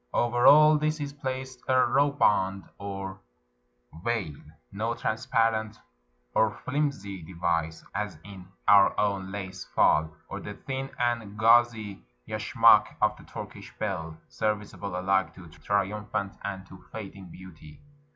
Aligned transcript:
Over 0.15 0.47
all 0.47 0.79
this 0.79 0.99
is 0.99 1.13
placed 1.13 1.61
a 1.67 1.75
ruh 1.85 2.09
band 2.09 2.63
or 2.79 3.19
veil— 4.03 4.33
no 4.81 4.95
transparent 4.95 5.77
or 6.33 6.57
flimsy 6.65 7.21
device, 7.21 7.85
as 7.93 8.17
in 8.23 8.47
our 8.67 8.99
own 8.99 9.31
lace 9.31 9.63
"fall," 9.63 10.09
or 10.27 10.39
the 10.39 10.55
thin 10.55 10.89
and 10.97 11.37
gauzy 11.37 12.01
yashmak 12.27 12.95
of 12.99 13.15
the 13.15 13.25
Turkish 13.25 13.71
belle, 13.77 14.17
serviceable 14.27 14.99
alike 14.99 15.35
to 15.35 15.47
triumphant 15.49 16.33
and 16.43 16.65
to 16.65 16.83
fading 16.91 17.27
beauty. 17.29 17.79